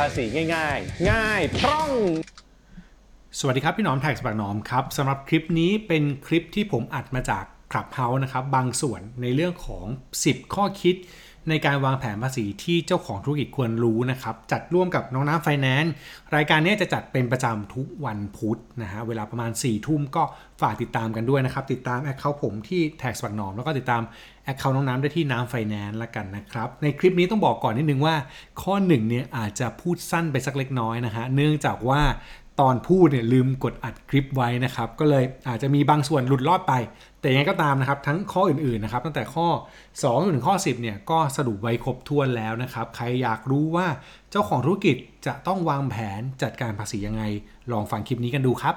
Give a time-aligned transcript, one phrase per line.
[0.00, 0.24] ภาษี
[0.54, 1.90] ง่าย ๆ ง่ายพร่อง
[3.38, 9.86] สวัสดีครับ พรี่หนอม TaxBugnoms ครับสำหรับคลิปนี้เป็นคลิปที่ผมอัดมาจาก Clubhouse นะครับบางส่วนในเรื่องของ
[10.20, 10.94] 10 ข้อคิด
[11.48, 15.92] ในการวางแผนภาษีที่เจ้าของธุรกิจควรรู้นะครับ จัดร่วมกับน้องน้ำไฟแนนซ์
[16.36, 20.22] รายการนี้จะจัดเป็นประจำทุกวันพุธนะฮะเวลาประมาณ4ี่ทุ่มก็
[20.60, 24.02] ฝากติดตามกันด้วยนะครับ ติดตาม account ผมที่ TaxBugnoms แล้วก็ติดตาม
[24.44, 28.14] account น้องน้ำได้ที่น้ำไฟแนนซ์ละกันนะครับ ในคลิปนี้ต้องบอกก่อนนิดนึงว่า
[28.62, 32.00] ข้อหนึ่งเนี่ยอาจจะพูดสั้นไปสักเล็กน้อยนะฮะเนื่องจากว่า
[32.60, 36.74] ตอนพูดเนี่ยลืมกดอัดคลิปไว้นะครับ ก็เลยอาจจะมีบางส่วนหลุดรอดไป
[37.20, 39.48] แต่ยังไงก็ตามนะครับ ทั้งข้ออื่นๆนะครับตั้งแต่ข้อ
[39.84, 43.86] 2จนถึงข้อ 10เนี่ยก็สรุปไว้ครบถ้วนแล้วนะครับ ใครอยากรู้ว่า
[44.30, 44.96] เจ้าของธุรกิจ
[45.26, 47.22] จะต้องวางแผนจัดการภาษียังไง
[47.72, 48.74] ลองฟังคลิปนี้กันดูครับ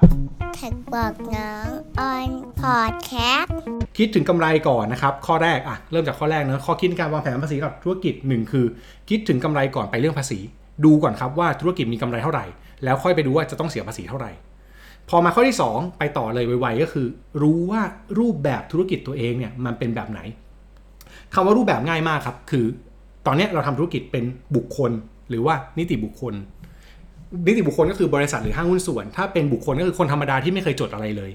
[0.56, 3.12] แท็กบอกน้องออนพอดแค
[3.42, 3.54] สต์
[3.98, 8.66] คิดถึงกำไรก่อนนะครับ ข้อแรกอะเริ่มจากข้อแรกนะข้อคิดในการวางแผนภาษีกับธุรกิจหนึ่งคือ
[9.10, 10.40] คิดถึงกำไรก่อนไปเรื่องภาษี
[10.86, 12.46] ดูก่อนครับว่าธุรกิจมีกำไรเท่าไหร่
[12.84, 14.32] แล้วค่อยไปดูว่าจะต้องเสียภาษีเท่าไหร่
[15.10, 17.08] พอมาข้อที่ 2 ไปต่อเลยไวๆก็คือ
[17.42, 17.82] รู้ว่า
[18.20, 20.20] รูปแบบธุรกิจตัวเองเนี่ยมันเป็นแบบไหน
[21.34, 22.66] คำว่ารูปแบบง่ายมากครับ คือ
[23.26, 24.24] ตอนนี้เราทำธุรกิจเป็น
[24.56, 24.92] บุคคล
[25.30, 26.34] หรือว่านิติบุคคล
[27.48, 31.32] นิติบุคคลก็คือบริษัทหรือห้างหุ้นส่วน ถ้าเป็นบุคคลก็คือคนธรรมดาที่ไม่เคยจดอะไรเลย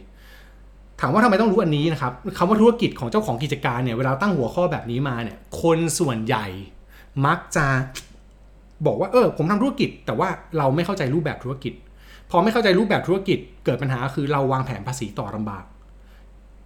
[1.00, 6.46] ถามว่าทำไมต้องรู้อันนี้นะครับคำว่าธุรกิจของเจ้าของกิจการเนี่ยเวลาตั้งหัวข้อแบบนี้มาเนี่ยคนส่วนใหญ่
[7.26, 7.66] มักจะ
[8.86, 11.72] บอกว่าเออผมทำธุรกิจ แต่ว่าเราไม่เข้าใจรูปแบบธุรกิจ
[12.30, 15.64] พอไม่เข้าใจรูปแบบธุรกิจ เกิดปัญหาคือเราวางแผนภาษีต่อลำบาก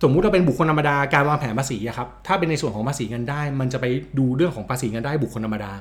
[0.02, 3.86] สมมุติเราเป็นบุคคลธรรมดาการวางแผนภาษีครับถ้าเป็นในส่วนของภาษีเงินได้ มันจะไป
[4.19, 5.72] ดูเรื่องของภาษีเงินได้บุคคลธรรมดา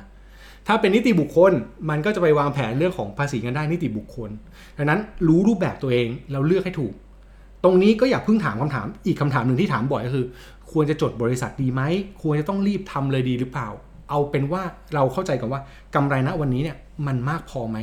[0.68, 1.52] ถ้าเป็นนิติบุคคล
[1.90, 4.30] มันก็จะไปวางแผนเรื่องของภาษีเงินได้นิติบุคคล
[4.78, 6.94] ดังนั้นรู้รูปแบบตัวเองแล้วเลือกให้ถูก
[7.64, 10.26] ตรงนี้ก็อย่าเพิ่งถามคำถามอีกคำถามหนึ่งที่ถามบ่อยก็คือ
[10.72, 11.82] ควรจะจดบริษัทดีไหม
[12.22, 13.70] ควรจะต้องรีบทำเลยดีหรือเปล่า
[14.12, 14.64] เอาเป็นว่า
[14.96, 15.62] เราเข้าใจกันว่า
[15.96, 17.78] กำไรณวันนี้เนี่ยมันมากพอไหม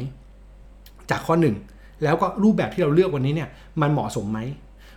[1.10, 1.56] จากข้อหนึ่ง
[2.02, 3.48] แล้วก็รูปแบบที่เราเลือกวันนี้เนี่ย
[3.82, 4.38] มันเหมาะสมไหม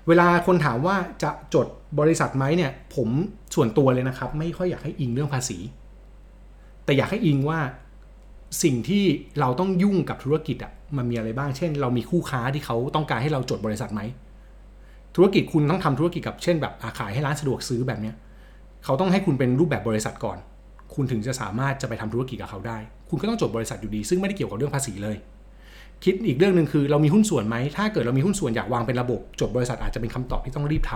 [0.08, 1.68] เวลาคนถามว่าจะจด
[2.00, 3.10] บริษัทไหมเนี่ยผม
[3.56, 5.58] ส่วนตัวเลยนะครับ ไม่ค่อยอยากให้อิงเรื่องภาษี
[6.86, 7.60] แต่อยากให้อิงว่า
[8.64, 9.04] สิ่งที่
[9.40, 14.02] เราต้องยุ่งกับธุรกิจอะมันมีอะไรบ้าง เช่น เรามีคู่ค้าที่เขาต้องการให้เราจดบริษัทไหม
[15.16, 18.16] ธุรกิจคุณต้องทำธุรกิจกับเช่นแบบอาขายให้ร้านสะดวกซื้อแบบเนี้ย
[18.86, 20.38] เขาต้องให้คุณเป็นรูปแบบบริษัทก่อน
[20.96, 22.78] คุณถึงจะสามารถจะไปทำธุรกิจกับเขาได้
[23.10, 25.16] คุณก็ต้องจดบริษัทอยู่ดี ซึ่งไม่ได้เกี่ยวกับเรื่องภาษีเลย
[26.04, 30.92] คิดอีกเรื่องหนึ่งคือเรามีหุ้นส่วนไหม ถ้าเกิดเรามีหุ้นส่วนอยากวางเป็นระบบ จดบริษัทอาจจะเป็นคำตอบที่ต้องรีบท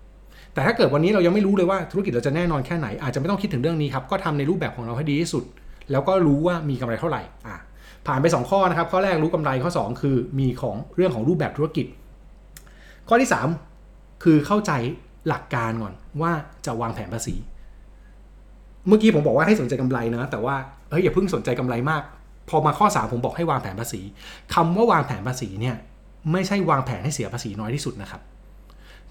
[0.00, 5.44] ำแต่ถ้าเกิดวันนี้เรายังไม่รู้เลยว่าธุรกิจเราจะแน่นอนแค่ไหน อาจจะไม่ต้องคิดถึงเรื่องนี้ครับ ก็ทำในรูปแบบของเราให้ดีที่สุด
[5.90, 7.56] แล้วก็รู้ว่ามีกำไรเท่าไหร่อะ
[8.06, 11.86] ผ่านไป 2 ข้อนะครับ ข้อแรกรู้กำไร ข้อ 2 คือมีของเรื่องของรูปแบบธุรกิจ
[13.08, 13.30] ข้อที่
[13.74, 14.72] 3 คือเข้าใจ
[15.28, 16.32] หลักการก่อนว่า
[16.66, 17.34] จะวางแผนภาษี
[18.88, 20.56] เมื่อกี้ผมบอกว่าให้สนใจกำไรนะ แต่ว่า
[20.90, 22.02] เฮ้ยอย่าเพิ่งสนใจกำไรมาก
[22.48, 24.00] พอมาข้อ 3 ผมบอกให้วางแผนภาษี
[24.54, 25.76] คำว่าวางแผนภาษีเนี่ย
[26.32, 28.20] ไม่ใช่วางแผนให้เสียภาษีน้อยที่สุดนะครับ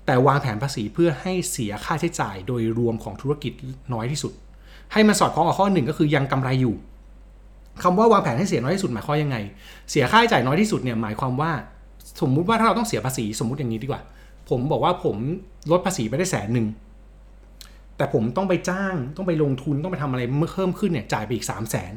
[0.06, 3.53] แต่วางแผนภาษีเพื่อให้เสียค่าใช้จ่ายโดยรวมของธุรกิจ
[3.94, 4.34] น้อยที่สุด
[4.94, 6.75] ให้มันสอดคล้องกับข้อหนึ่งก็คือยังกำไรอยู่
[7.84, 9.38] คำว่าวางแผนให้เสียน้อยที่สุดหมายความยังไง
[9.91, 11.52] เสียค่าใช้จ่ายน้อยที่สุดเนี่ยหมายความว่า
[12.22, 14.02] สมมุติว่าถ้าเราต้องเสียภาษีสมมุติอย่างนี้ดีกว่า
[14.50, 15.16] ผมบอกว่าผม
[15.72, 16.68] ลดภาษีไปได้แสนหนึ่ง
[17.98, 21.94] แต่ผมต้องไปจ้างต้องไปลงทุนต้องไปทำอะไรเมื่อเพิ่มขึ้นเนี่ยจ่ายไปอีกสามแสน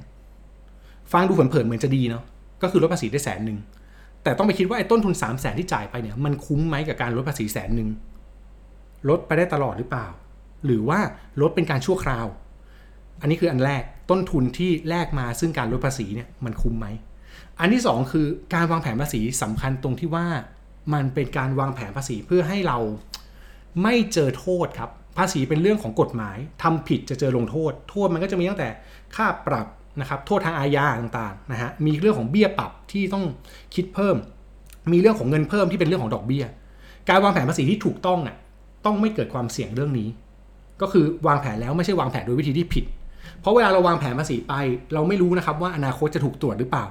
[1.13, 2.25] ฟังดูเผินๆเหมือนจะดีเนาะ
[2.63, 3.59] ก็คือลดภาษีได้แสนหนึ่ง
[4.23, 7.89] แต่ต้องไปคิดว่าไอ้ต้นทุน3 0 0แสนที่จ่ายไปเนี่ยมันคุ้มไหมกับการลดภาษีแสนหนึ่ง
[9.09, 10.07] ลดไปได้ตลอดหรือเปล่า
[10.65, 11.01] หรือว่า
[11.41, 12.27] ลดเป็นการชั่วคราว
[13.21, 16.87] อันนี้คืออันแรกต้นทุนที่แลกมาซึ่งการลดภาษีเนี่ยมันคุ้มไหม
[17.61, 20.27] อันที่ 2 คือการวางแผนภาษีสำคัญตรงที่ว่า
[20.93, 22.79] มันเป็นการวางแผนภาษีเพื่อให้เรา
[23.83, 28.69] ไม่เจอโทษครับ ภาษีเป็นเรื่องของกฎหมายทำผิดจะเจอลงโทษ โทษมันก็จะมีตั้งแต่
[29.17, 29.67] ค่าปรับ
[30.01, 33.25] นะครับโทษทางอาญาต่างๆนะฮะมีเรื่องของเบี้ยปรับที่ต้อง
[33.75, 34.17] คิดเพิ่ม
[34.93, 36.45] มีเรื่องของเงินเพิ่มที่เป็นเรื่องของดอกเบี้ย
[37.09, 38.37] การวางแผนภาษีที่ถูกต้องอะ
[38.85, 40.09] ต้องไม่เกิดความเสี่ยงเรื่องนี้
[40.81, 42.85] ก็คือวางแผนแล้วไม่ใช่วางแผนโดยวิธีที่ผิด
[43.41, 44.55] เพราะเวลาเราวางแผนภาษีไป
[44.95, 46.85] เราไม่รู้นะครับว่าอนาคตจะถูกตรวจหรือเปล่า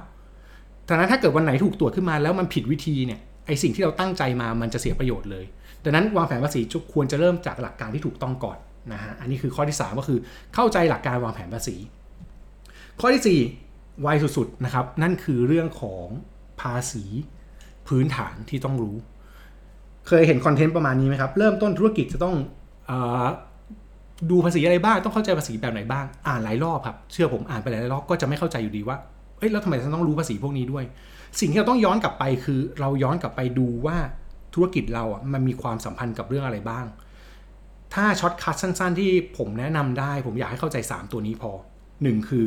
[0.88, 5.44] ดังนั้นถ้าเกิดวันไหนถูกตรวจขึ้นมาแล้วมันผิดวิธีเนี่ยไอสิ่งที่เราตั้งใจมามันจะเสียประโยชน์เลย
[5.84, 6.60] ดังนั้นวางแผนภาษี
[6.92, 8.58] ควรจะเริ่มจากหลักการที่ถูกต้องก่อน
[8.92, 10.18] นะฮะอันนี้คือข้อที่ 3 ก็คือ
[10.54, 11.76] เข้าใจหลักการวางแผนภาษี
[13.00, 16.06] ข้อที่ 4 ไวสุดๆนะครับนั่นคือเรื่องของ
[16.60, 17.04] ภาษี
[17.88, 18.96] พื้นฐานที่ต้องรู้
[20.06, 22.36] เคยเห็น content ประมาณนี้ไหมครับ เริ่มต้นธุรกิจจะต้อง
[22.90, 22.92] อ
[23.24, 23.26] อ
[24.30, 28.96] ดูภาษีอะไรบ้าง ต้องเข้าใจภาษีแบบไหนบ้าง อ่านหลายรอบครับ เชื่อผมอ่านไปหลายรอบก็จะไม่เข้าใจอยู่ดีว่า
[29.38, 30.84] เอ้ยแล้วทำไมฉันต้องรู้ภาษีพวกนี้ด้วย
[31.40, 33.96] สิ่งที่เราต้องย้อนกลับไปคือเราย้อนกลับไปดูว่า
[34.54, 36.86] ธุรกิจเราอะมันมีความสัมพันธ์กับเรื่องอะไรบ้าง
[37.94, 41.50] ถ้า shortcut สั้น ๆ ที่ผมแนะนำได้ ผมอยากให้เข้าใจ 3 ตัวนี้พอ
[41.90, 42.46] 1 คือ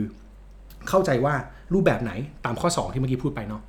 [0.89, 1.33] เข้าใจว่า
[1.74, 2.12] รูปแบบไหน
[2.45, 3.62] ตามข้อ 2 ที่เมื่อกี้พูดไปเนาะ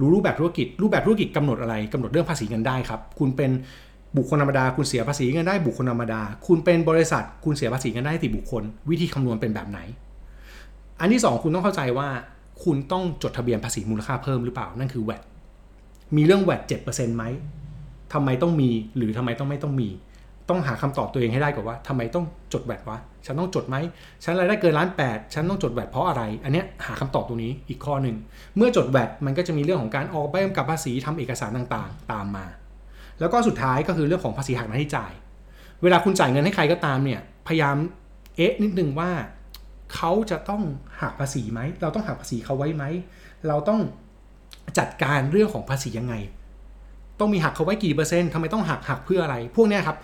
[0.00, 3.50] รู้รูปแบบธุรกิจ รูปแบบธุรกิจกำหนดอะไรกำหนดเรื่องภาษีเงินได้ครับ คุณเป็น
[4.16, 9.78] บุคคลธรรมดา คุณเสียภาษีเงินได้บุคคลธรรมดา คุณเป็นบริษัท คุณเสียภาษีเงินได้ติบุคคล วิธีคำนวณเป็นแบบไหน
[11.00, 12.08] อันที่ 2 คุณต้องเข้าใจว่า
[12.64, 15.22] คุณต้องจดทะเบียนภาษีมูลค่าเพิ่มหรือเปล่านั่นคือ VAT
[16.16, 17.24] มีเรื่อง VAT 7%ไหม
[18.12, 19.88] ทำไมต้องมีหรือทำไมต้องไม่ต้องมี
[20.48, 23.76] ต้องหาคำตอบตัวเองให้ได้ก่อนว่าทำไมต้องจดแวดวะฉันต้องจดไหม
[24.24, 28.16] ฉันรายได้เกินล้านแปดฉันต้องจดแวดเพราะอะไร อันเนี้ยหาคำตอบตรงนี้อีกข้อหนึ่ง
[28.56, 32.46] เมื่อจดแวดมันก็จะมีเรื่องของการออกใบกำกับภาษีทำเอกสารต่างๆ ตามมา
[33.20, 35.12] แล้วก็สุดท้ายก็คือเรื่องของภาษีหักหน้าที่จ่าย
[35.82, 37.76] เวลาคุณจ่ายเงินให้ใครก็ตามเนี่ยพยายาม
[38.36, 39.10] เอ๊ะนิดนึงว่า
[39.94, 40.62] เขาจะต้อง
[41.00, 42.84] หักภาษีไหม เราต้องหักภาษีเขาไว้ไหม
[43.48, 43.80] เราต้อง
[44.78, 46.14] จัดการเรื่องของภาษียังไง
[47.20, 49.96] ต้องมีหักเขาไว้กี่เปอร์เซ็นต์ทำไมต้องหักหักเพื่ออะไร พวกเนี้ยครับ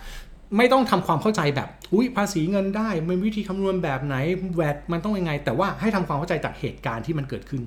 [0.57, 4.15] ไม่ต้องทำความเข้าใจแบบอุ้ยภาษีเงินได้มันวิธีคำนวณแบบไหน
[4.55, 7.61] แวดมันต้องยังไง แต่ว่าให้ทำความเข้าใจจากเหตุการณ์ที่มันเกิดขึ้น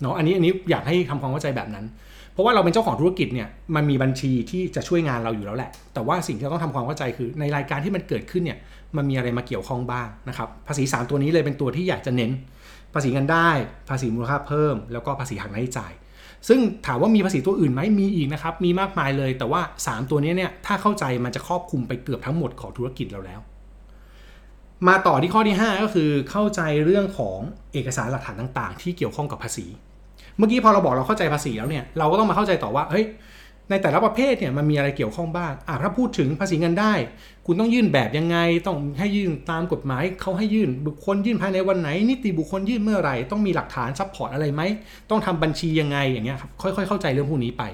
[0.00, 1.84] เนาะอันนี้อันนี้อยากให้ทำความเข้าใจแบบนั้น
[2.32, 8.58] เพราะว่าเราเป็นเจ้าของธุรกิจเนี่ยมันมีบัญชีที่จะช่วยงานเราอยู่แล้วแหละ แต่ว่าสิ่งที่เราต้องทำความเข้าใจคือในรายการที่มันเกิดขึ้นเนี่ย
[8.96, 12.30] มันมีอะไรมาเกี่ยวข้องบ้างนะครับภาษี 3 ตัวนี้เลยเป็นตัวที่อยากจะเน้น
[12.94, 13.50] ภาษีเงินได้
[13.88, 15.92] ภาษีมูลค่าเพิ่ม แล้วก็ภาษีหักหน้าที่จ่าย
[16.48, 23.40] ซึ่งถามว่ามีภาษีตัวอื่นไหมมีอีกนะครับ มีมากมายเลย แต่ว่า 3 ตัวนี้เนี่ย ถ้าเข้าใจมันจะครอบคลุมไปเกือบทั้งหมดของธุรกิจเราแล้ว
[24.88, 27.38] มาต่อที่ข้อที่ 5 ก็คือเข้าใจเรื่องของ
[27.72, 29.66] เอกสารหลักฐานต่าง ๆ ที่เกี่ยวข้องกับภาษี
[30.36, 33.04] เมื่อกี้พอเราบอกเราเข้าใจภาษีแล้วเนี่ย เราก็ต้องมาเข้าใจต่อว่า เฮ้ย
[33.70, 36.94] ในแต่ละประเภทเนี่ยมันมีอะไรเกี่ยวข้องบ้างอะถ้าพูดถึงภาษีเงินได้
[37.46, 44.62] คุณต้องยื่นแบบยังไง ต้องให้ยื่นตามกฎหมายเขาให้ยื่น บุคคลยื่นภายในวันไหน นิติบุคคลยื่นเมื่อไหร่ ต้องมีหลักฐาน support อะไรไหม
[45.10, 47.64] ต้องทำบัญชียังไงอย่างเงี้ยครับ ค่อยๆ เข้าใจเรื่องพวกนี้ไป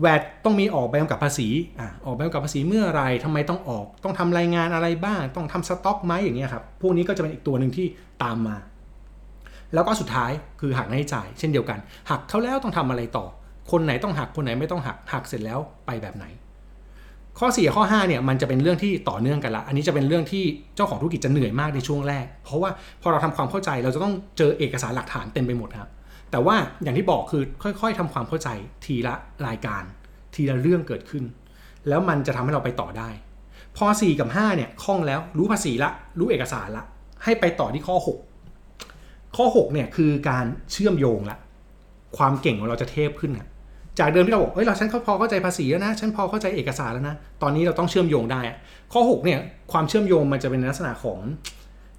[0.00, 1.48] แวดต้องมีออกใบกำกับภาษี
[1.80, 7.86] อะออกใบกำกับภาษีเมื่อไหรทำไมต้องออก ต้องทำรายงานอะไรบ้าง ต้องทำสต็อกไหมอย่างเงี้ยครับ พวกนี้ก็จะเป็นอีกตัวหนึ่งที่
[8.22, 8.56] ตามมา
[9.74, 10.30] แล้วก็สุดท้าย
[10.60, 11.78] คือหักหน้าที่จ่าย เช่นเดียวกัน
[12.10, 13.26] หักเขาแล้วต้องทำอะไรต่อ
[13.70, 16.26] คนไหนต้องหักคนไหนไม่ต้องหักหักเสร็จแล้วไปแบบไหน
[17.38, 20.44] ข้อ4ข้อ5เนี่ยมันจะเป็นเรื่องที่ต่อเนื่องกันละ อันนี้จะเป็นเรื่องที่
[20.76, 22.70] เจ้าของธุรกิจจะเหนื่อยมากในช่วงแรก เพราะว่า
[23.02, 25.90] พอเราทำความเข้าใจเราจะต้องเจอเอกสารหลักฐานเต็มไปหมดครับ
[26.30, 28.48] แต่ว่าอย่างที่บอกคือค่อยๆทำความเข้าใจ
[28.84, 29.14] ทีละ
[29.46, 29.82] รายการ
[30.34, 31.24] ทีละเรื่องเกิดขึ้น
[31.88, 33.08] แล้วมันจะทำให้เราไปต่อได้
[33.76, 36.84] พอ 4 กับ 5 เนี่ยคล่องแล้วรู้ภาษีละ รู้เอกสารละ
[37.24, 37.96] ให้ไปต่อที่ข้อ
[38.66, 41.38] 6 ข้อ 6 เนี่ยคือการเชื่อมโยงละ
[42.16, 43.48] ความเก่งของเราจะเทพขึ้นอะ
[43.98, 48.40] จากเดิมที่เราบอกเฮ้ยเราฉันพอเข้าใจภาษีแล้วนะ ฉันพอเข้าใจเอกสารแล้วนะ ตอนนี้เราต้องเชื่อมโยงได้
[48.92, 49.38] ข้อ6เนี่ย
[49.72, 51.18] ความเชื่อมโยงมันจะเป็นลักษณะของ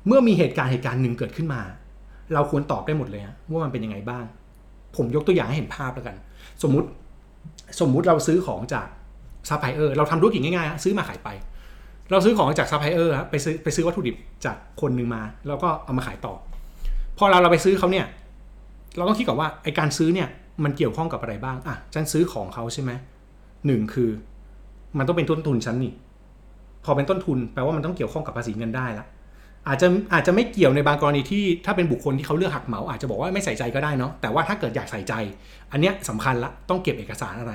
[0.07, 1.61] เมื่อมีเหตุการณ์เหตุการณ์หนึ่งเกิดขึ้นมา
[2.33, 3.21] เราควรตอบได้หมดเลย
[3.51, 4.23] ว่ามันเป็นยังไงบ้าง
[4.95, 6.15] ผมยกตัวอย่างให้เห็นภาพแล้วกัน
[6.63, 6.87] สมมุติ
[7.79, 8.87] สมมุติเราซื้อของจาก
[9.49, 11.29] ซัพพลายเออร์เราทำธุรกิจง่ายๆซื้อมาขายไป
[12.11, 14.15] เราซื้อของจากซัพพลายเออร์ไปซื้อไปซื้อวัตถุดิบ
[14.45, 16.33] จากคนหนึ่งมา แล้วก็เอามาขายต่อ
[17.17, 18.05] พอเราเราไปซื้อเขาเนี่ย
[18.97, 20.27] เราต้องคิดก่อนว่าไอการซื้อเนี่ย
[20.63, 22.91] มันเกี่ยวข้องกับอะไรบ้างอะฉันซื้อของเขาใช่ไหม
[23.67, 24.09] หนึ่งคือ
[24.97, 25.93] มันต้องเป็นต้นทุนฉันนี่
[26.85, 29.05] พอเป็นต้นทุนแปลว่ามันต้องเกี่ยวข้องกับภาษีเงินได้ละ
[29.67, 35.13] อาจจะอาจจะไม่เกี่ยวในบางกรณีที่ถ้าเป็นบุคคลที่เขาเลือกหักเหมา อาจจะบอกว่าไม่ใส่ใจก็ได้เนาะแต่ว่าถ้าเกิดอยากใส่ใจ
[35.71, 37.53] อันเนี้ยสำคัญละต้องเก็บเอกสารอะไร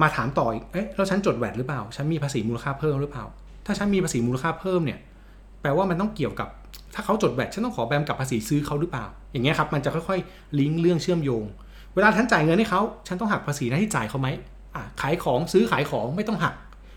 [0.00, 3.24] มาถามต่ออีกเอ๊ะแล้วฉันจดแวดหรือเปล่า ฉันมีภาษีมูลค่าเพิ่มหรือเปล่า
[3.66, 4.98] ถ้าฉันมีภาษีมูลค่าเพิ่มเนี่ย
[5.64, 6.48] แปลว่ามันต้องเกี่ยวกับ
[6.94, 11.44] ถ้าเขาจดแวดฉันต้องขอแบมกับภาษีซื้อเขาหรือเปล่า อย่างเงี้ยครับมันจะค่อยๆ ลิงก์เรื่องเชื่อมโยง
[11.94, 14.28] เวลาฉันจ่ายเงินให้เขาฉันต้องหักภาษีหน้าที่จ่ายเขาไหม
[14.74, 16.54] อะขายของซื้อขายของไม่ต้องหัก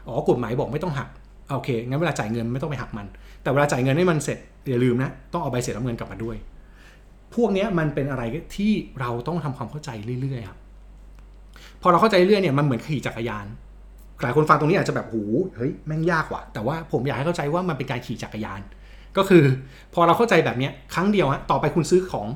[0.07, 1.09] อ๋อกฎหมายบอกไม่ต้องหัก
[1.55, 3.07] โอเคงั้นเวลาจ่ายเงินไม่ต้องไปหักมัน
[3.41, 4.37] แต่เวลาจ่ายเงินให้มันเสร็จ
[4.69, 6.35] อย่าลืมนะต้องเอาใบเสร็จรับเงินกลับมาด้วย
[7.35, 8.23] พวกเนี้ยมันเป็นอะไร
[8.55, 9.89] ที่เราต้องทำความเข้าใจ
[10.21, 10.59] เรื่อยๆครับ
[11.81, 13.45] พอเราเข้าใจเรื่อยเนี่ยมันเหมือนขี่จักรยาน
[14.21, 15.17] หลายคนฟังตรงนี้อาจจะแบบโห
[15.57, 18.61] เฮ้ยแม่งยากว่ะแต่ว่าผมอยากให้เข้าใจว่ามันเป็นการขี่จักรยาน
[19.17, 19.43] ก็คือ
[19.93, 22.27] พอเราเข้าใจแบบเนี้ยครั้งเดียวฮะต่อไปคุณซื้อของ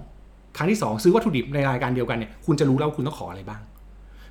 [0.57, 3.61] ครั้งที่สองซื้อวัตถุดิบในรายการเดียวกันเนี่ยคุณจะรู้แล้ววาคุณต้องขออะไรบ้าง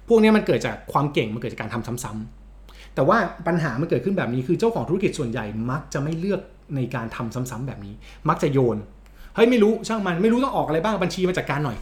[0.08, 6.40] พวกนี้มันเกิดจากความเก่งมันเกิดจากการทำซ้ำๆแต่ว่าปัญหามันเกิดขึ้นแบบนี้คือเจ้าของธุรกิจส่วนใหญ่มักจะไม่เลือก
[6.76, 7.94] ในการทำซ้ำๆแบบนี้
[8.28, 8.76] มักจะโยน
[9.34, 11.76] เฮ้ยไม่รู้ช่างมันไม่รู้ต้องออกอะไรบ้างบัญชีมาจัดการหน่อย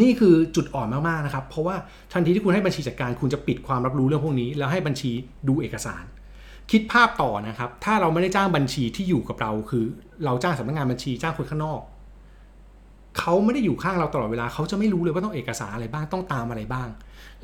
[0.00, 1.76] นี่คือจุดอ่อนมากๆนะครับ เพราะว่า
[2.12, 5.10] ทันทีที่คุณให้บัญชีจัดการคุณจะปิดความรับรู้เรื่องพวกนี้ แล้วให้บัญชี
[5.48, 6.04] ดูเอกสาร
[6.70, 9.84] คิดภาพต่อนะครับ ถ้าเราไม่ได้จ้างบัญชีที่อยู่กับเรา คือ
[10.24, 11.80] เราจ้างสำนักงานบัญชีจ้างคนข้างนอก
[13.18, 16.88] เขาไม่ได้อยู่ข้างเราตลอดเวลาเขาจะไม่รู้เลยว่าต้องเอกสารอะไรบ้างต้องตามอะไรบ้าง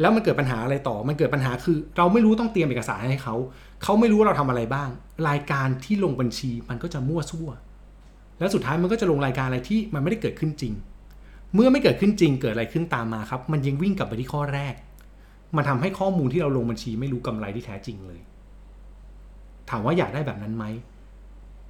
[0.00, 3.34] แล้วมันเกิดปัญหาอะไรต่อ มันเกิดปัญหาคือ เราไม่รู้ต้องเตรียมเอกสารให้เขา
[3.82, 4.88] เขาไม่รู้ว่าเราทำอะไรบ้าง
[5.28, 7.48] รายการที่ลงบัญชีมันก็จะมั่วซั่ว
[8.38, 10.72] แล้วสุดท้ายมันก็จะลงรายการอะไรที่มันไม่ได้เกิดขึ้นจริง
[11.54, 14.74] เมื่อไม่เกิดขึ้นจริงเกิดอะไรขึ้นตามมาครับ มันยังวิ่งกลับไปที่ข้อแรก
[15.56, 18.20] มันทำให้ข้อมูลที่เราลงบัญชีไม่รู้กำไรที่แท้จริงเลย
[19.70, 20.64] ถามว่าอยากได้แบบนั้นไหม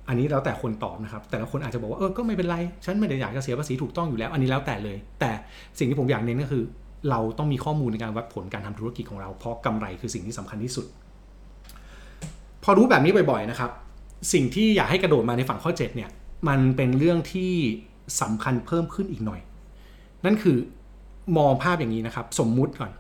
[0.09, 5.31] อันนี้แล้วแต่คนตอบนะครับ แต่ละคนอาจจะบอกว่าเออก็ไม่เป็นไร ฉันไม่ได้อยากจะเสียภาษีถูกต้องอยู่แล้ว อันนี้แล้วแต่เลย แต่
[5.79, 6.65] สิ่งที่ผมอยากเน้นก็คือ
[7.11, 10.87] เราต้องมีข้อมูลในการวัดผลการทำธุรกิจของเรา เพราะกำไรคือสิ่งที่สำคัญที่สุด
[12.63, 13.71] พอรู้แบบนี้บ่อยๆนะครับ
[14.33, 16.11] สิ่งที่อยากให้กระโดดมาในฝั่งข้อ 7 เนี่ย
[16.49, 17.53] มันเป็นเรื่องที่
[18.21, 19.41] สำคัญเพิ่มขึ้นอีกหน่อย
[20.25, 20.57] นั่นคือ
[21.39, 22.93] มองภาพอย่างนี้นะครับ สมมุติก่อน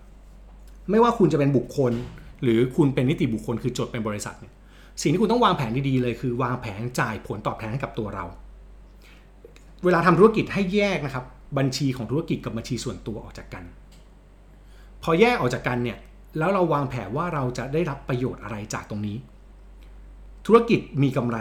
[0.90, 1.92] ไม่ว่าคุณจะเป็นบุคคล
[2.42, 4.52] หรือคุณเป็นนิติบุคคลคือจดเป็นบริษัทเนี่ย
[5.02, 8.24] สิ่งที่คุณต้องวางแผนดีๆเลยคือ วางแผนจ่ายผลตอบแทนให้กับตัวเรา
[9.84, 11.24] เวลาทำธุรกิจให้แยกนะครับ
[11.58, 13.64] บัญชีของธุรกิจกับบัญชีส่วนตัวออกจากกัน
[15.02, 15.98] พอแยกออกจากกันเนี่ย
[16.38, 19.16] แล้วเราวางแผนว่าเราจะได้รับประโยชน์อะไรจากตรงนี้
[20.46, 21.38] ธุรกิจมีกำไร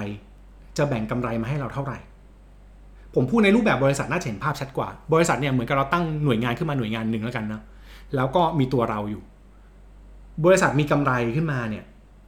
[0.78, 1.98] จะแบ่งกำไรมาให้เราเท่าไหร่
[3.16, 7.62] ผมพูดในรูปแบบบริษัทน่าจะเห็นภาพชัดกว่า บริษัทเนี่ยเหมือนกับเราตั้งหน่วยงานขึ้นมาหน่วยงานหนึ่งแล้วกันนะ
[8.16, 9.22] แล้วก็มีตัวเราอยู่
[10.46, 11.84] บริษัทมีกำไรขึ้นมาเนี่ย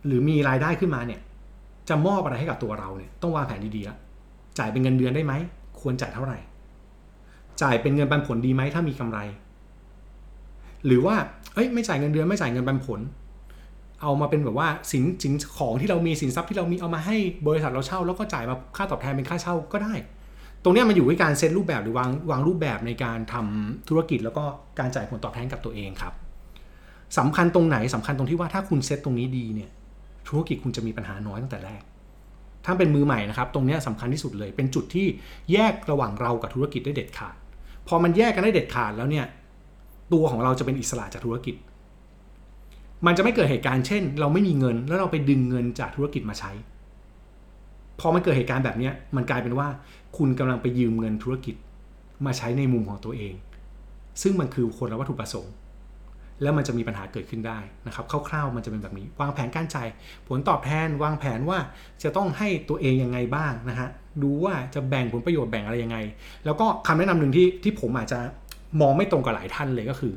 [0.08, 1.20] หรือมีรายได้ขึ้นมาเนี่ย
[1.90, 3.98] จะมอบอะไรให้กับตัวเราเนี่ยต้องวางแผนดีๆละ
[4.58, 5.34] จ่ายเป็นเงินเดือนได้ไหม
[5.82, 6.38] ควรจ่ายเท่าไหร่
[7.62, 9.20] จ่ายเป็นเงินปันผลดีไหมถ้ามีกำไร
[10.86, 11.16] หรือว่า
[11.54, 13.00] เอ้ยไม่จ่ายเงินเดือนไม่จ่ายเงินปันผล
[14.02, 19.94] เอามาเป็นแบบว่าสินสินของที่เรามีสินทรัพย์ที่เรามีเอามาให้บริษัทเราเช่า แล้วก็จ่ายมาค่าตอบแทนเป็นค่าเช่าก็ได้
[20.66, 24.44] ตรงนี้มันอยู่ที่การเซตรูปแบบหรือวางวางรูปแบบในการทำธุรกิจแล้วก็
[24.80, 26.14] การจ่ายผลตอบแทนกับตัวเองครับ
[27.18, 29.70] สำคัญตรงไหนสำคัญตรงที่ว่าถ้าคุณเซตตรงนี้ดีเนี่ย
[30.28, 31.82] ธุรกิจคุณจะมีปัญหาน้อยตั้งแต่แรก
[32.66, 35.08] ถ้าเป็นมือใหม่นะครับ ตรงนี้ยสำคัญที่สุดเลย เป็นจุดที่
[35.52, 37.36] แยกระหว่างเรากับธุรกิจได้เด็ดขาด
[37.88, 39.26] พอมันแยกกันได้เด็ดขาดแล้วเนี่ย
[40.14, 41.56] ตัวของเราจะเป็นอิสระจากธุรกิจ
[43.06, 46.52] มันจะไม่เกิดเหตุการณ์เช่น เราไม่มีเงิน แล้วเราไปดึงเงินจากธุรกิจมาใช้
[48.00, 49.68] พอมันเกิดเหตุการณ์แบบนี้มันกลายเป็นว่า
[50.18, 51.56] คุณกำลังไปยืมเงินธุรกิจ
[52.26, 53.34] มาใช้ในมุมของตัวเอง
[54.22, 55.54] ซึ่งมันคือคนละวัตถุประสงค์
[56.42, 59.88] แล้วมันจะมีปัญหาเกิดขึ้นได้นะครับคร่าวๆมันจะเป็นแบบนี้ วางแผนการจ่าย
[60.28, 61.60] ผลตอบแทน วางแผนว่า
[62.04, 63.90] จะต้องให้ตัวเองยังไงบ้างนะฮะ
[64.24, 65.98] ดูว่าจะแบ่งผลประโยชน์แบ่งอะไรยังไง
[66.46, 68.20] แล้วก็คำแนะนำหนึ่งที่ที่ผมอาจจะ
[68.82, 70.14] มองไม่ตรงกับหลายท่านเลยก็คือ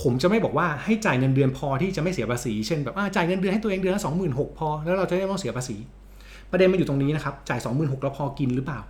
[0.00, 5.76] ผมจะไม่บอกว่าให้จ่ายเงินเดือนพอที่จะไม่เสียภาษี เช่นแบบอ่าจ่ายเงินเดือนให้ตัวเองเดือนละสองหมื่นหกพอแล้วเราจะไม่ต้องเสียภาษี
[6.50, 8.80] ประเด็นมันอยู่ตรงนี้นะครับจ่ายสองหมื่นหกแล้วพอกินหรือเปล่า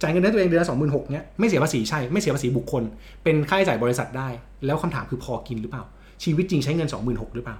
[0.00, 2.82] จ่ายเงินให้ตัวเองเดือนละสองหมื่นหกเนี้ยไม่เสียภาษีใช่ไม่เสียภาษีบุคคล
[3.24, 4.28] เป็นค่าใช้จ่ายบริษัทได้
[4.66, 5.84] แล้วคำถามคือพอกินหรือเปล่า
[6.24, 7.56] ชีวิตจริงใช้เงินสองหมื่นหกหรือเปล่า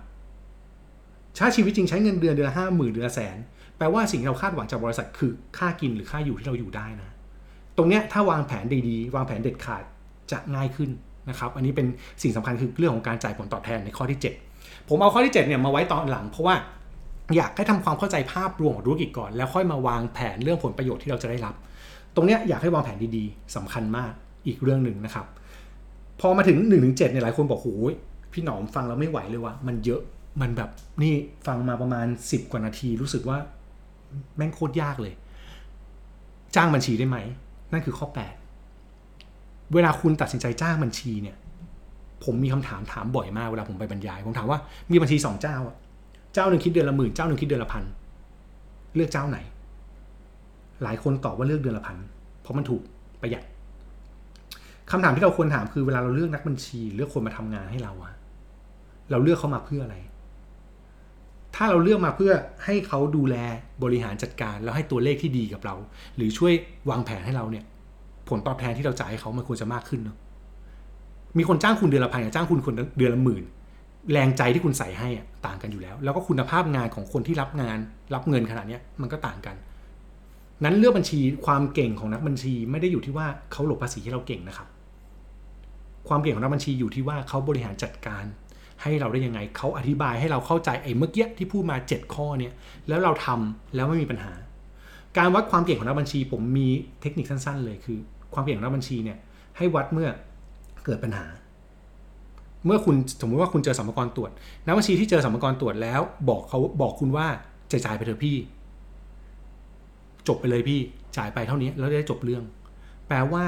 [1.38, 3.36] ถ้าชีวิตจริงใช้เงินเดือนเดือนละห้าหมื่นเดือนละแสน
[3.78, 7.08] แปลว่าสิ่งที่เราคาดหวังจากบริษัทคือค่ากินหรือค่าอยู่ที่เราอยู่ได้นะ
[7.76, 9.82] ตรงเนี้ยถ้าวางแผนดีๆ วางแผนเด็ดขาด
[10.32, 10.90] จะง่ายขึ้น
[11.28, 11.86] นะครับอันนี้เป็น
[12.22, 14.20] สิ่งสำคัญคือเรื่องของการจ่ายผลตอบแทนในข้อที่
[14.52, 16.54] 7 ผมเอาข้อที่7เนี่ยมาไว้ตอนหลัง เพราะว่า
[17.36, 21.54] อยากให้ทำความเข้าใจภาพรวมของธุรกิจก่อน แล้วค่อยมาวางแผนเรื่องผลประโยชน์ที่เราจะได้รับ
[22.14, 24.12] ตรงเนี้ยอยากให้วางแผนดีๆสำคัญมาก
[24.46, 25.26] อีกเรื่องหนึ่งนะครับ
[26.20, 27.94] พอมาถึง1นถึงเเนี่ยหลายคนบอกโอ้ย
[28.32, 30.00] พี่หนอมฟังแล้วไม่ไหวเลยว่ะมันเยอะ
[30.40, 30.70] มันแบบ
[31.02, 31.14] นี่
[31.46, 33.38] ฟังมาประมาณ 10 กว่านาทีรู้สึกว่า
[34.36, 35.14] แม่งโคตรยากเลย
[36.56, 37.18] จ้างบัญชีได้ไหม
[37.72, 38.06] นั่นคือข้อ
[38.90, 41.36] 8 เวลาคุณตัดสินใจจ้างบัญชีเนี่ย
[42.24, 44.58] ผมมีคำถามถามบ่อยมากเวลาผมไปบรรยาย ผมถามว่า
[44.90, 45.56] มีบัญชีสองเจ้า
[46.34, 47.84] เจ้าหนึ่งคิดเดือนละหมื่นเจ้าหนึ่งคิดเดือนละพัน
[48.96, 49.38] เลือกเจ้าไหน
[50.82, 51.96] หลายคนตอบว่าเลือกเดือนละพัน
[52.42, 52.82] เพราะมันถูก
[53.20, 53.44] ประหยัด
[54.90, 58.12] คำถามที่เราควรถามคือเวลาเราเลือกนักบัญชีเลือกคนมาทำงานให้เราอะ
[59.10, 59.96] เราเลือกเขามาเพื่ออะไร
[61.54, 62.32] ถ้าเราเลือกมาเพื่อ
[62.64, 63.36] ให้เขาดูแล
[63.82, 65.74] บริหารจัดการ แล้วให้ตัวเลขที่ดีกับเรา
[66.16, 66.52] หรือช่วย
[66.90, 67.64] วางแผนให้เราเนี่ย
[68.28, 70.16] ผลตอบแทนที่เราจ่ายให้เขามันควรจะมากขึ้นเนาะ
[71.38, 73.44] มีคนจ้างคุณเดือนละพันกับจ้างคุณคนเดือนละหมื่น
[74.12, 77.78] แรงใจที่คุณใส่ให้อะต่างกันอยู่แล้ว แล้วก็คุณภาพงานของคนที่รับงาน
[78.14, 79.56] รับเงินขนาดเนี้ยมันก็ต่างกัน
[80.64, 84.68] นั้นเลือกบัญชีความเก่งของนักบัญชีไม่ได้อยู่ที่ว่าเขาหลบภาษีให้เราเก่งนะครับ
[86.08, 88.24] ความเก่งของนักบัญชีอยู่ที่ว่าเขาบริหารจัดการ
[88.82, 92.52] ให้เราได้ยังไงเขาอธิบายให้เราเข้าใจไอ้เมื่อกี้ที่พูดมา 7 ข้อเนี่ย
[92.88, 94.32] แล้วเราทำแล้วไม่มีปัญหา
[95.18, 96.68] การวัดความเก่งของนักบัญชี ผมมี
[97.00, 97.98] เทคนิคสั้น ๆ เลยคือ
[98.34, 99.18] ความเก่งของนักบัญชีเนี่ย
[99.56, 100.08] ให้วัดเมื่อ
[100.84, 101.26] เกิดปัญหา
[102.66, 104.30] เมื่อคุณสมมติว่าคุณเจอสัมภารตรวจ
[104.66, 107.26] นักบัญชีที่เจอสัมภารตรวจแล้ว บอกเขาบอกคุณว่า
[107.70, 108.36] จ่ายจ่ายไปเถอะพี่
[110.30, 110.80] จบไปเลยพี่
[111.16, 112.42] จ่ายไปเท่านี้แล้วได้จบเรื่อง
[113.08, 113.44] แปลว่า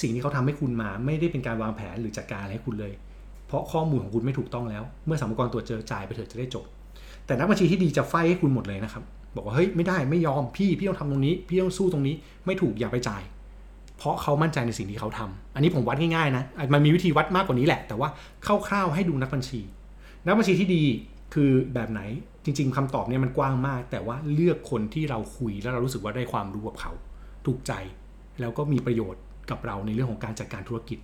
[0.00, 2.92] สิ่งที่เขาทำให้คุณมาไม่ได้เป็นการวางแผนหรือจัดการอะไรให้คุณเลย
[3.46, 6.64] เพราะข้อมูลของคุณไม่ถูกต้องแล้ว เมื่อสัมภารตรวจเจอจ่ายไปเถอะจะได้จบ
[7.26, 9.02] แต่นักบัญชีที่ดีจะไฟให้คุณหมดเลยนะครับ
[9.36, 12.14] บอกว่าเฮ้ยไม่ได้ไม่ยอมพี่พี่ต้องทำตรงนี้ พี่ต้องสู้ตรงนี้
[12.46, 13.22] ไม่ถูกอย่าไปจ่าย
[13.98, 16.44] เพราะเขามั่นใจในสิ่งที่เขาทำอันนี้ผมวัดง่ายๆนะ
[16.74, 18.08] มันมีวิธีวัดมากกว่านี้แหละ แต่ว่า
[18.68, 19.60] คร่าวๆให้ดูนักบัญชี
[20.26, 20.82] นักบัญชีที่ดี
[21.34, 22.00] คือแบบไหน
[22.44, 26.92] จริง ๆคำตอบเนี่ยมันกว้างมาก แต่ว่าเลือกคนที่เราคุยแล้วเรารู้สึกว่าได้ความรู้กับเขา
[27.46, 27.72] ถูกใจ
[28.40, 30.98] แล้วก็มีประโยชน์กับเราในเรื่องของการจัดการธุรกิจ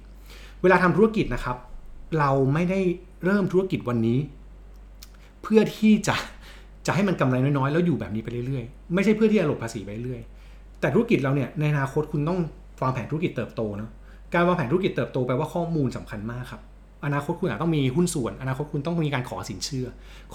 [0.63, 1.57] เวลาทำธุรกิจนะครับ
[2.19, 2.81] เราไม่ได้
[3.25, 4.19] เริ่มธุรกิจวันนี้
[5.43, 6.17] เพื่อที่จะ
[6.87, 12.39] จะให้มันกำไรน้อยๆ แล้วอยู่แบบนี้ไปเรื่อยๆ ไม่ใช่เพื่อที่จะหลบภาษีไปเรื่อยๆ แต่ธุรกิจเราเนี่ยในอนาคตคุณต้อง
[12.83, 13.91] วางแผนธุรกิจเติบโตเนาะ
[14.35, 16.63] การวางแผนธุรกิจเติบโตแปลว่าข้อมูลสำคัญมากครับ
[17.05, 19.87] อนาคตคุณอาจต้องมีหุ้นส่วน อนาคตคุณต้องมีการขอสินเชื่อ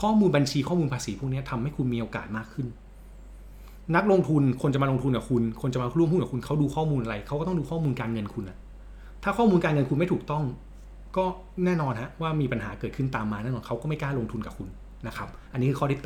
[0.02, 2.68] ข้อมูลบัญชีข้อมูลภาษีพวกนี้ทำให้คุณมีโอกาสมากขึ้น
[3.96, 8.58] นักลงทุนคนจะมาลงทุนกับคุณ คนจะมาร่วมหุ้นกับคุณเขาดูข้อมูลอะไรเขาก็ต้องดูข้อมูลการเงินคุณนะ
[9.24, 10.44] ถ้าข้อมูลการเงินคุณไม่ถูกต้อง
[11.18, 11.26] ก็
[11.66, 14.68] แน่นอนฮะว่ามีปัญหาเกิดขึ้นตามมาแน่นอนเขาก็ไม่กล้าลงทุนกับคุณ
[15.08, 16.02] นะครับ อันนี้คือข้อที่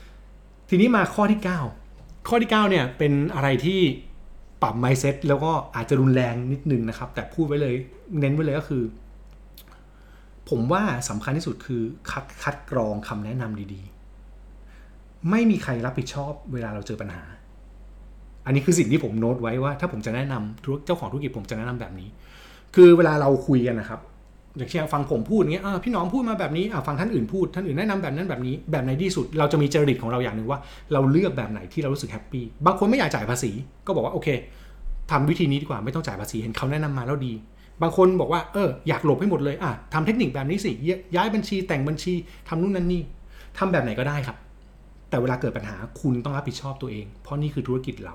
[0.00, 1.40] 8 ทีนี้มาข้อที่
[1.84, 3.80] 9 ข้อที่9เนี่ยเป็นอะไรที่
[4.62, 7.74] ปรับ mindset แล้วก็อาจจะรุนแรงนิดนึงนะครับ แต่พูดไว้เลย
[8.20, 8.82] เน้นไว้เลยก็คือ
[10.50, 17.24] ผมว่าสำคัญที่สุดคือคัดคัดกรองคำแนะนำดีๆ ไม่มีใครรับผิดชอบเวลาเราเจอปัญหา
[18.46, 22.08] อันนี้คือสิ่งที่ผมโน้ตไว้ว่า ถ้าผมจะแนะนำธุรเจ้าของธุรกิจผมจะแนะนำแบบนี้
[22.74, 24.00] คือเวลาเราคุยกันนะครับ
[24.56, 30.58] อย่างเช่นฟังผมพูดอย่างเงี้ยพี่น้องพูดมาแบบนี้ฟังท่านอื่นพูดท่านอื่นแนะนำแบบนั้นแบบนี้แบบไหนดีสุด เราจะมีจริตของเราอย่างหนึ่งว่า
[30.92, 33.50] เราเลือกแบบไหนที่เรารู้สึกแฮปปี้บางคนไม่อยากจ่ายภาษี
[33.86, 34.28] ก็บอกว่าโอเค
[35.10, 37.32] ทำวิธีนี้ดีกว่าไม่ต้องจ่ายภาษีเห็นเขาแนะนำมาแล้วดี
[37.82, 40.70] บางคนบอกว่าเอออยากหลบให้หมดเลยอะทำเทคนิคแบบนี้สิ
[41.16, 42.14] ย้ายบัญชีแต่งบัญชี
[42.48, 43.02] ทำนู่นนั่นนี่
[43.58, 44.36] ทำแบบไหนก็ได้ครับ
[45.08, 48.14] แต่เวลาเกิดปัญหาคุณต้องรับผิดชอบตัวเอง เพราะนี่คือธุรกิจเรา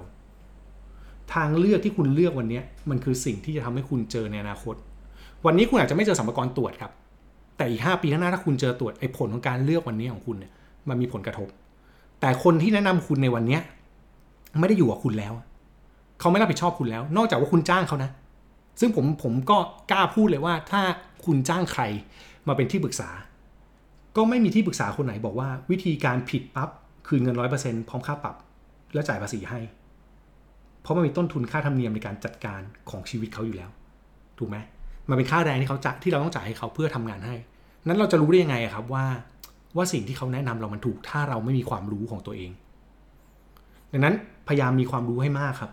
[1.34, 4.76] ทางเลือกที่คุณเลือกวันนี้มันคือสิ่งที่จะทำให้คุณเจอในอนาคต
[5.46, 6.92] วันนี้คุณอาจจะไม่เจอสัมภาระตรวจครับ
[7.58, 10.52] แต่อีก 5 ปีข้างหน้าถ้าคุณเจอตรวจไอ้ผลของการเลือกวันนี้ของคุณเนี่ย
[10.90, 11.48] มันมีผลกระทบ
[12.22, 13.60] แต่คนที่แนะนำคุณในวันนี้
[14.60, 15.34] ไม่ได้อยู่กับคุณแล้ว
[16.20, 18.10] เขาไม่รับผิดชอบคุณแล้ว นอกจากว่าคุณจ้างเขานะ
[18.80, 19.58] ซึ่งผมผมก็
[19.92, 20.82] กล้าพูดเลยว่าถ้า
[21.26, 21.84] คุณจ้างใคร
[22.48, 23.10] มาเป็นที่ปรึกษา
[24.16, 26.70] ก็ไม่มีที่ปรึกษาคนไหนบอกว่า วิธีการผิดปั๊บ
[27.08, 28.36] คืนเงินร้อยเปอร์เซ็นต์พร้อมค่าปรับ
[28.94, 29.60] แล้วจ่ายภาษีให้
[30.82, 33.70] เพราะมันมีต้นทุนค่าธรรมเนียมในการจัดการของชีวิตเขาอยู่แล้ว
[34.40, 34.58] ถูกไหม
[35.10, 37.36] มันเป็นค่าแรงที่เขาจะที่เราต้องจ่ายให้เขาเพื่อทำงานให้
[37.88, 39.06] นั้นเราจะรู้ได้ยังไงครับว่า
[39.76, 42.52] ว่าสิ่งที่เขาแนะนำเรามันถูก ถ้าเราไม่มีความรู้ของตัวเอง
[43.92, 44.16] ดังนั้น
[44.48, 45.72] พยายามมีความรู้ให้มากครับ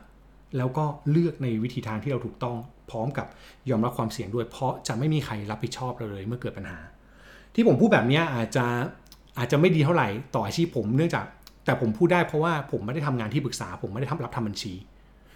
[0.56, 2.56] แล้วก็เลือกในวิธีทางที่เราถูกต้อง
[2.90, 3.26] พร้อมกับ
[3.70, 6.78] ยอมรับความเสี่ยงด้วย เพราะจะไม่มีใครรับผิดชอบเราเลยเมื่อเกิดปัญหา
[7.54, 8.64] ที่ผมพูดแบบนี้อาจจะ
[9.38, 11.24] อาจจะไม่ดีเท่าไหร่ต่ออาชีพผมเนื่องจาก
[11.64, 14.72] แต่ผมพูดได้เพราะว่าผมไม่ได้ทำงานที่ปรึกษา ผมไม่ได้ทำรับทำบัญชี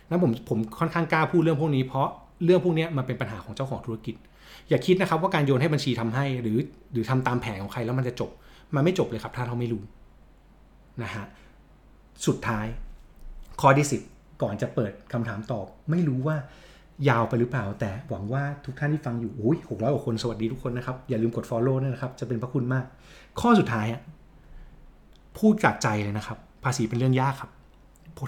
[0.09, 2.09] นั้นผมผมค่อนข้างกล้าพูดเรื่องพวกนี้เพราะ
[2.45, 4.15] เรื่องพวกนี้มันเป็นปัญหาของเจ้าของธุรกิจ
[4.69, 6.59] อย่าคิดนะครับว่าการโยนให้บัญชีทำให้ หรือ
[6.93, 8.31] หรือทำตามแผนของใครแล้วมันจะจบ
[8.75, 9.83] มันไม่จบเลยครับถ้าเราไม่รู้
[11.03, 11.25] นะฮะ
[12.27, 12.67] สุดท้าย
[13.61, 14.01] ข้อที่สิบ
[14.43, 16.37] ก่อนจะเปิดคำถามตอบ ไม่รู้ว่า
[17.09, 22.85] ยาวไปหรือเปล่า แต่หวังว่าทุกท่านที่ฟังอยู่โอ้ยหกร้อยกว่าคนสวัสดีทุกคนนะครับ อย่าลืมกด follow ด้วยนะครับ จะเป็นพระคุณมาก
[23.41, 24.01] ข้อสุดท้ายอะ
[25.39, 27.51] พูดจากใจเลยนะครับ ภาษีเป็นเรื่องยากครับ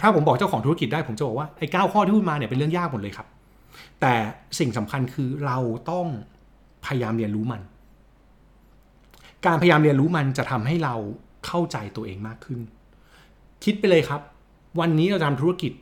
[0.02, 3.26] ถ้าผมบอกเจ้าของธุรกิจได้ผมจะบอกว่าไอ้เก้าข้อที่พูดมาเนี่ยเป็นเรื่องยากหมดเลยครับ
[4.00, 4.14] แต่
[4.58, 5.58] สิ่งสำคัญคือเรา
[5.90, 6.06] ต้อง
[6.86, 7.62] พยายามเรียนรู้มัน
[9.46, 10.94] การพยายามเรียนรู้มันจะทำให้เรา
[11.46, 12.60] เข้าใจตัวเองมากขึ้น
[13.64, 14.20] คิดไปเลยครับ
[14.80, 15.72] วันนี้เราทำธุรกิจ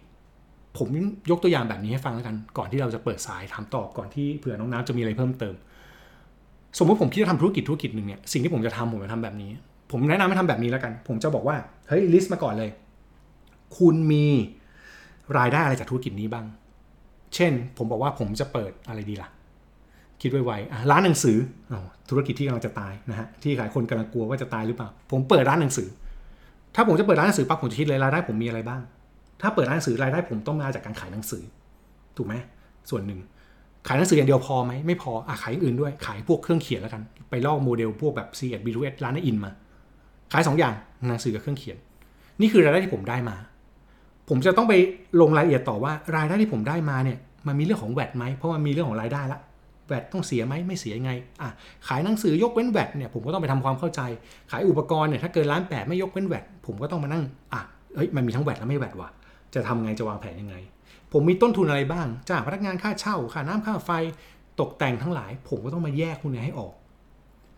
[0.78, 0.88] ผม
[1.30, 5.54] ยกตัวอย่างแบบนี้ให้ฟังแล้วกัน ก่อนที่เราจะเปิดสายถามตอบก่อนที่เผื่อน้องน้ำจะมีอะไรเพิ่มเติม
[6.78, 9.50] สมมติผมคิดจะทำธุรกิจธุรกิจหนึ่งเนี่ยสิ่งที่ผมจะทำผมจะทำแบบนี้
[9.90, 11.56] ผมแนะนำให้ทำแบบนี้แล้วกัน ผมจะบอกว่า
[11.88, 12.70] เฮ้ยลิสต์มาก่อนเลย
[13.78, 14.26] คุณมี
[15.38, 16.46] รายได้อะไรจากธุรกิจนี้บ้าง
[17.34, 19.28] เช่น ผมบอกว่าผมจะเปิดอะไรดีล่ะ
[20.20, 21.38] คิดไวๆร้านหนังสือ
[21.72, 21.74] อ
[22.10, 25.88] ธุรกิจที่กำลังจะตายนะฮะที่หลายคนกำลังกลัวว่าจะตายหรือเปล่า ผมเปิดร้านหนังสือ
[26.74, 28.80] ถ้าผมจะเปิดร้านหนังสือปั๊บผมจะคิดเลยรายได้ผมมีอะไรบ้าง
[29.42, 31.42] ถ้าเปิดร้านหนังสือรายได้ผมต้องมาจากการขายหนังสือ
[32.16, 32.34] ถูกไหม
[32.90, 33.20] ส่วนหนึ่ง
[33.86, 39.50] ขายหนังสืออย่างเดียวพอไหมไม่พออะขายอื่นด้วยขายพวกเครื่องเขียนแล้วกัน ไปลอกโมเดลพวกแบบ C 1 B 2 S ร้านอินมา
[40.32, 40.74] ขายสองอย่าง
[41.08, 41.76] หนังสือกับเครื่องเขียน
[42.40, 43.36] นี่คือรายได้ที่ผมได้มา
[44.28, 44.74] ผมจะต้องไป
[45.20, 49.38] ลงรายละเอียดต่อว่ารายได้ที่ผมได้มาเนี่ยมันมีเรื่องของแวดไหมเพราะมันมีเรื่องของรายได้ละ
[49.88, 51.48] แวดต้องเสียไหมไม่เสียยังไงอะ
[51.88, 54.00] ขายหนังสือยกเว้นแวดเนี่ยผมก็ต้องไปทำความเข้าใจ
[54.50, 57.60] ขายอุปกรณ์เนี่ยถ้าเกินล้านแปดไม่ยกเว้นแวดผมก็ต้องมานั่งอะ
[57.94, 59.08] เอ้ยมันมีทั้งแวดและไม่แวดว่ะ
[59.54, 60.56] จะทำไงจะวางแผนยังไง
[61.12, 63.90] ผมมีต้นทุนอะไรบ้างจ้างพนักงานค่าเช่าค่าน้ำค่าไฟ
[64.60, 66.72] ตกแต่งทั้งหลาย ผมก็ต้องมาแยกพวกนี้ให้ออก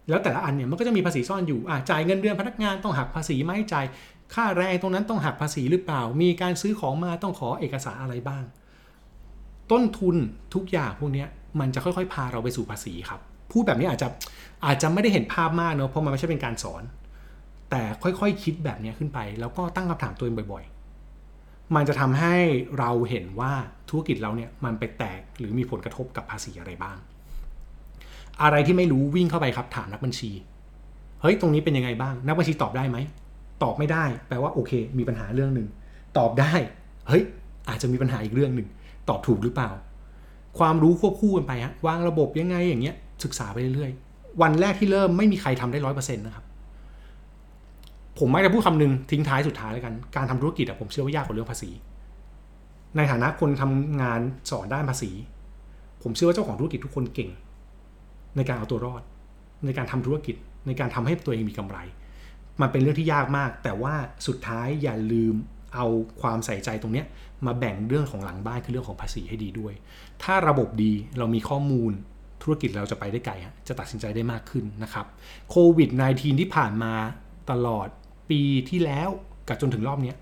[0.08, 3.86] แล้วแต่ละอันเนี่ยมันก็จะมีภาษีซ่อนอยู่อะจ่ายเงินเดือนพนักงานต้องหักภาษีไหมจ่าย
[4.34, 8.44] ค่าแรงตรงนั้นต้องหักภาษีหรือเปล่า มีการซื้อของมาต้องขอเอกสารอะไรบ้าง
[9.72, 10.16] ต้นทุน
[10.54, 11.24] ทุกอย่างพวกนี้
[11.60, 13.20] มันจะค่อยๆ พาเราไปสู่ภาษีครับ
[13.52, 14.08] พูดแบบนี้อาจจะ
[14.66, 16.82] อาจจะไม่ได้เห็นภาพมากเนอะเพราะมันไม่ใช่เป็นการสอน
[17.70, 20.64] แต่ค่อยๆคคิดแบบนี้ขึ้นไป แล้วก็ตั้งคำถามตัวเองบ่อย
[21.76, 22.34] มันจะทำให้
[22.78, 23.52] เราเห็นว่า
[23.88, 26.96] ธุรกิจเราเนี่ยมันไปแตกหรือมีผลกระทบกับภาษีอะไรบ้าง
[28.42, 30.30] อะไรที่ไม่รู้วิ่งเข้าไปครับถามนักบัญชี
[31.20, 32.98] เฮ้ยตรงนี้เป็นยังไงบ้าง นักบัญชีตอบได้ไหม
[33.62, 35.68] ตอบไม่ได้ แปลว่าโอเค มีปัญหาเรื่องหนึ่ง
[36.18, 36.52] ตอบได้
[37.08, 37.22] เฮ้ย
[37.68, 38.68] อาจจะมีปัญหาอีกเรื่องหนึ่ง
[39.08, 39.70] ตอบถูกหรือเปล่า
[40.58, 46.43] ความรู้ควบคู่กันไปฮะวางระบบยังไงอย่างเงี้ยศึกษาไปเรื่อยๆวันแรกที่เริ่มไม่มีใครทำได้ร้อยเปอร์เซ็นต์นะครับ
[48.18, 51.70] ผมมักจะพูดคำหนึ่งทิ้งท้ายสุดท้ายแล้วกัน การทำธุรกิจอะผมเชื่อว่ายากกว่าเรื่องภาษี
[52.96, 55.10] ในฐานะคนทำงานสอนด้านภาษี
[56.02, 57.30] ผมเชื่อว่าเจ้าของธุรกิจทุกคนเก่ง
[58.36, 59.02] ในการเอาตัวรอด
[59.64, 61.78] ในการทำธุรกิจในการทำให้ตัวเองมีกำไร
[62.60, 63.94] มันเป็นเรื่องที่ยากมาก แต่ว่า
[64.26, 65.34] สุดท้ายอย่าลืม
[65.74, 65.86] เอา
[66.20, 67.06] ความใส่ใจตรงเนี้ย
[67.46, 69.74] มาแบ่งเรื่องของหลังบ้านคือเรื่องของภาษีให้ดีด้วย
[70.22, 71.92] ถ้าระบบดีเรามีข้อมูล
[72.42, 73.34] ธุรกิจเราจะไปได้ไกล
[73.68, 75.06] จะตัดสินใจได้มากขึ้นนะครับ
[75.50, 76.92] โควิด -19 ที่ผ่านมา
[77.50, 77.88] ตลอด
[78.30, 79.08] ปีที่แล้ว
[79.48, 80.12] กับจนถึงรอบนี้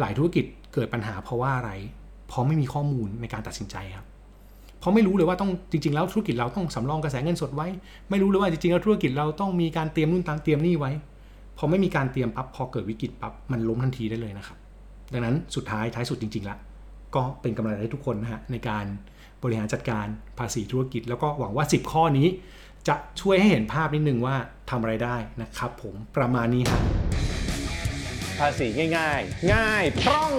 [0.00, 1.70] หลายธุรกิจเกิดปัญหาเพราะว่าอะไร
[2.28, 4.06] เพราะไม่มีข้อมูลในการตัดสินใจครับ
[4.78, 7.68] เพราะไม่รู้เลยว่าต้องจริง ๆ แล้วธุรกิจเราต้องสำรองกระแสเงินสดไว้
[8.10, 10.92] ไม่รู้เลยว่าจริงๆแล้วธุรกิจเราต้องมีการเตรียมนู่นตามเตรียมนี่ไว้
[11.58, 14.58] พอไม่มีการเตรียมปั๊บพอเกิดวิกฤตปั๊บมันล้มทันทีได้เลยนะครับ
[15.12, 16.56] ดังนั้นสุดท้ายท้ายสุดจริงๆละ
[17.14, 18.84] ก็เป็นกำลังใจให้ทุกคนนะฮะในการ
[19.42, 20.06] บริหารจัดการ
[20.38, 22.28] ภาษีธุรกิจ แล้วก็หวังว่า 10 ข้อนี้
[22.88, 24.36] จะช่วยให้เห็นภาพนิดนึงว่า
[24.70, 26.80] ทำอะไรได้นะครับ ผมประมาณนี้ฮะ
[28.38, 28.66] ภาษี
[28.98, 30.32] ง่ายๆง่ายคล่อง